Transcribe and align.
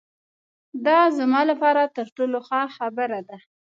دا 0.85 0.99
زما 1.17 1.41
له 1.49 1.55
پاره 1.61 1.85
تر 1.97 2.07
ټولو 2.15 2.37
ښه 2.47 2.61
خبره 2.77 3.19
ده. 3.29 3.37